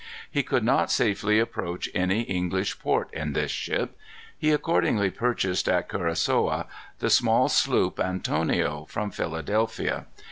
[0.31, 3.95] He could not safely approach any English port in this ship.
[4.35, 6.65] He accordingly purchased at Curacoa
[6.97, 10.07] the small sloop Antonio, from Philadelphia.